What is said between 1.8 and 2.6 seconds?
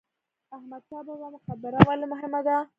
ولې مهمه ده؟